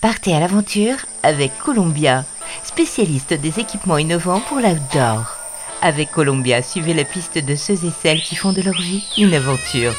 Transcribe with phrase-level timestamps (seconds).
[0.00, 0.94] Partez à l'aventure
[1.24, 2.24] avec Columbia,
[2.62, 5.36] spécialiste des équipements innovants pour l'outdoor.
[5.82, 9.34] Avec Columbia, suivez la piste de ceux et celles qui font de leur vie une
[9.34, 9.92] aventure.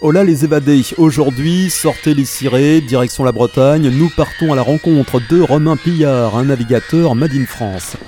[0.00, 5.20] Hola les évadés, aujourd'hui sortez les cirés, direction la Bretagne, nous partons à la rencontre
[5.28, 7.98] de Romain Pillard, un navigateur Made in France.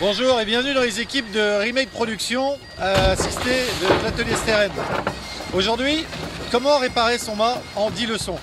[0.00, 3.50] Bonjour et bienvenue dans les équipes de Remake Production, assisté
[3.82, 4.70] de l'atelier Steren.
[5.52, 6.06] Aujourd'hui,
[6.50, 8.38] comment réparer son mât en 10 leçons?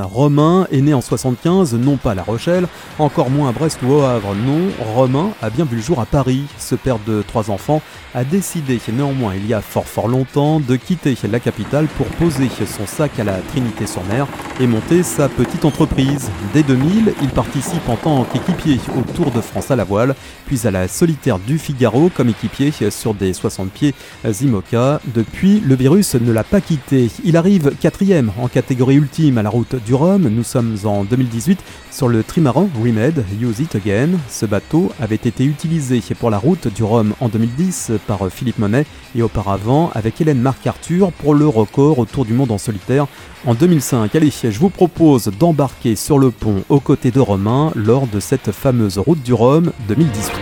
[0.00, 2.66] Romain est né en 75, non pas à La Rochelle,
[2.98, 4.34] encore moins à Brest ou au Havre.
[4.34, 6.44] Non, Romain a bien vu le jour à Paris.
[6.58, 7.82] Ce père de trois enfants
[8.14, 12.48] a décidé néanmoins il y a fort fort longtemps de quitter la capitale pour poser
[12.66, 14.26] son sac à la Trinité-sur-Mer
[14.60, 16.30] et monter sa petite entreprise.
[16.52, 20.14] Dès 2000, il participe en tant qu'équipier au Tour de France à la voile,
[20.46, 23.94] puis à la solitaire du Figaro comme équipier sur des 60 pieds
[24.28, 25.00] Zimoca.
[25.14, 27.10] Depuis, le virus ne l'a pas quitté.
[27.24, 30.28] Il arrive quatrième en catégorie ultime à la route du Rhum.
[30.28, 34.10] Nous sommes en 2018 sur le trimaran Remed Use It Again.
[34.28, 38.86] Ce bateau avait été utilisé pour la route du Rhum en 2010 par Philippe Monet
[39.16, 43.06] et auparavant avec Hélène Marc-Arthur pour le record autour du monde en solitaire
[43.46, 44.14] en 2005.
[44.14, 48.52] Allez, je vous propose d'embarquer sur le pont aux côtés de Romain lors de cette
[48.52, 50.32] fameuse route du Rhum 2018.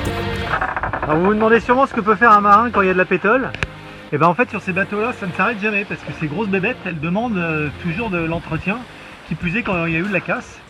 [1.02, 2.92] Alors vous vous demandez sûrement ce que peut faire un marin quand il y a
[2.92, 3.50] de la pétole
[4.12, 6.26] et bien en fait sur ces bateaux là ça ne s'arrête jamais parce que ces
[6.26, 8.78] grosses bébêtes elles demandent euh, toujours de l'entretien
[9.36, 10.60] qui quand il y a eu de la casse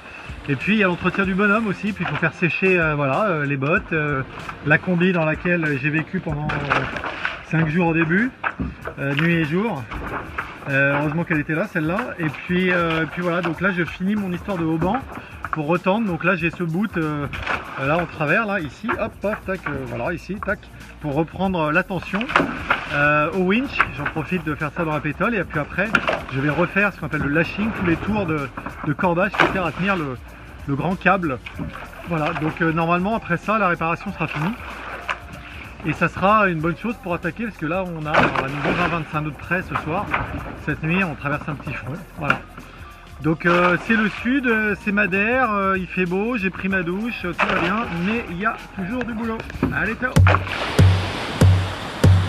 [0.48, 2.94] et puis il y a l'entretien du bonhomme aussi, puis il faut faire sécher euh,
[2.94, 4.22] voilà, euh, les bottes, euh,
[4.66, 6.48] la combi dans laquelle j'ai vécu pendant
[7.50, 8.30] 5 jours au début,
[8.98, 9.82] nuit et jour.
[10.68, 12.14] heureusement qu'elle était là celle-là.
[12.18, 12.70] Et puis,
[13.12, 14.78] puis voilà, donc là je finis mon histoire de haut
[15.52, 16.06] pour retendre.
[16.06, 16.88] Donc là j'ai ce bout
[17.78, 20.58] là en travers, là, ici, hop, hop, tac, voilà, ici, tac,
[21.00, 22.20] pour reprendre la tension.
[23.34, 25.88] au winch, j'en profite de faire ça dans la pétole et puis après
[26.32, 28.48] je vais refaire ce qu'on appelle le lashing, tous les tours de,
[28.92, 30.16] cordage qui sert à tenir le,
[30.68, 31.38] grand câble.
[32.08, 34.52] Voilà, donc euh, normalement après ça la réparation sera finie.
[35.86, 38.88] Et ça sera une bonne chose pour attaquer parce que là on a, on a
[38.88, 40.06] 25 nœuds près ce soir.
[40.64, 41.94] Cette nuit on traverse un petit front.
[42.18, 42.38] Voilà.
[43.22, 47.20] Donc euh, c'est le sud, euh, c'est Madère, il fait beau, j'ai pris ma douche,
[47.22, 49.38] tout va bien, mais il y a toujours du boulot.
[49.72, 50.12] Allez ciao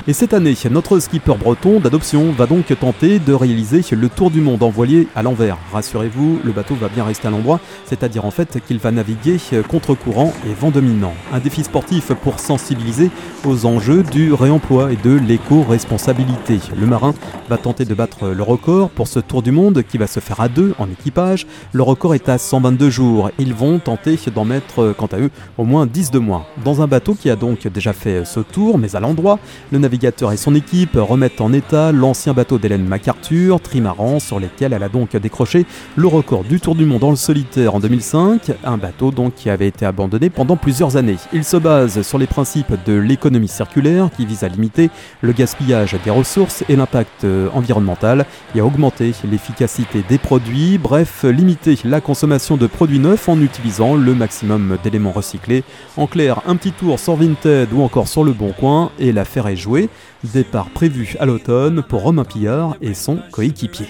[0.08, 4.42] et cette année, notre skipper breton d'adoption va donc tenter de réaliser le tour du
[4.42, 5.58] monde envoyé à l'envers.
[5.72, 9.94] Rassurez-vous, le bateau va bien rester à l'endroit, c'est-à-dire en fait qu'il va naviguer contre
[9.94, 11.14] courant et vent dominant.
[11.32, 13.12] Un défi sportif pour sensibiliser
[13.46, 16.60] aux enjeux du réemploi et de l'éco-responsabilité.
[16.76, 17.14] Le marin
[17.50, 20.42] va tenter de battre le record pour ce tour du monde qui va se faire
[20.42, 21.46] à deux en équipage.
[21.74, 23.30] Le record est à 122 jours.
[23.38, 26.46] Ils vont tenter d'en mettre, quant à eux, au moins 10 de moins.
[26.64, 29.38] Dans un bateau qui a donc déjà fait ce tour, mais à l'endroit,
[29.72, 34.72] le navigateur et son équipe remettent en état l'ancien bateau d'Hélène MacArthur, trimaran, sur lequel
[34.72, 35.66] elle a donc décroché
[35.98, 39.68] le record du Tour du Monde le solitaire en 2005, un bateau donc qui avait
[39.68, 41.18] été abandonné pendant plusieurs années.
[41.34, 45.98] Il se base sur les principes de l'économie circulaire qui vise à limiter le gaspillage
[46.06, 48.26] des ressources et l'impact environnemental
[48.56, 53.96] et à augmenter l'efficacité des produits, bref, limiter la consommation de produits neufs en utilisant
[53.96, 55.66] le maximum d'éléments recyclés.
[55.98, 59.48] En clair, un petit tour sur Vinted ou encore sur le Bon Coin et l'affaire
[59.48, 59.81] est jouée.
[60.24, 63.88] Départ prévu à l'automne pour Romain Pillard et son coéquipier.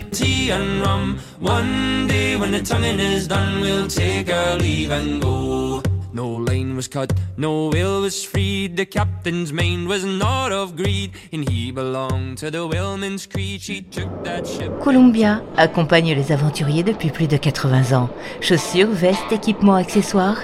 [6.13, 8.75] No line was cut, no will was freed.
[8.75, 13.61] The captain's mind was not of greed, and he belonged to the whaleman's creed.
[13.61, 14.71] She took that ship.
[14.83, 18.09] Columbia accompagne les aventuriers depuis plus de 80 ans.
[18.41, 20.43] Chaussures, vestes, équipements, accessoires